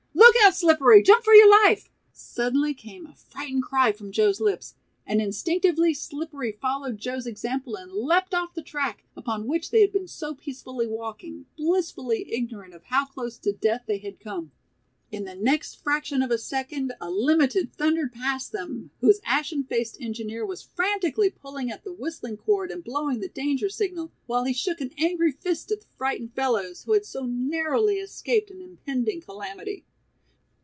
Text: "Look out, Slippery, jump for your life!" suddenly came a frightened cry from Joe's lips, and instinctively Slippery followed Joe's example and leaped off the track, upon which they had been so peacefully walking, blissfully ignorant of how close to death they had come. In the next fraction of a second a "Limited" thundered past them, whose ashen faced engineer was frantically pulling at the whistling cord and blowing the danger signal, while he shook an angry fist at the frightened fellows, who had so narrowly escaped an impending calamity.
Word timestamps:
"Look 0.13 0.35
out, 0.47 0.55
Slippery, 0.55 1.01
jump 1.03 1.23
for 1.23 1.33
your 1.33 1.49
life!" 1.65 1.89
suddenly 2.11 2.73
came 2.73 3.05
a 3.05 3.13
frightened 3.15 3.63
cry 3.63 3.91
from 3.91 4.11
Joe's 4.11 4.41
lips, 4.41 4.75
and 5.05 5.21
instinctively 5.21 5.93
Slippery 5.93 6.51
followed 6.51 6.97
Joe's 6.97 7.25
example 7.27 7.75
and 7.75 7.91
leaped 7.93 8.33
off 8.33 8.53
the 8.53 8.61
track, 8.63 9.05
upon 9.15 9.47
which 9.47 9.69
they 9.71 9.81
had 9.81 9.93
been 9.93 10.07
so 10.07 10.33
peacefully 10.35 10.87
walking, 10.87 11.45
blissfully 11.55 12.27
ignorant 12.33 12.73
of 12.73 12.83
how 12.85 13.05
close 13.05 13.37
to 13.39 13.53
death 13.53 13.83
they 13.87 13.99
had 13.99 14.19
come. 14.19 14.51
In 15.11 15.25
the 15.25 15.35
next 15.35 15.75
fraction 15.75 16.21
of 16.21 16.31
a 16.31 16.37
second 16.37 16.93
a 16.99 17.09
"Limited" 17.09 17.73
thundered 17.73 18.11
past 18.11 18.51
them, 18.51 18.91
whose 18.99 19.21
ashen 19.25 19.63
faced 19.63 20.01
engineer 20.01 20.45
was 20.45 20.61
frantically 20.63 21.29
pulling 21.29 21.69
at 21.71 21.83
the 21.83 21.93
whistling 21.93 22.35
cord 22.37 22.71
and 22.71 22.83
blowing 22.83 23.19
the 23.19 23.29
danger 23.29 23.69
signal, 23.69 24.11
while 24.25 24.43
he 24.43 24.53
shook 24.53 24.81
an 24.81 24.91
angry 24.97 25.31
fist 25.31 25.71
at 25.71 25.81
the 25.81 25.87
frightened 25.97 26.33
fellows, 26.33 26.83
who 26.83 26.93
had 26.93 27.05
so 27.05 27.25
narrowly 27.25 27.95
escaped 27.99 28.49
an 28.51 28.61
impending 28.61 29.21
calamity. 29.21 29.85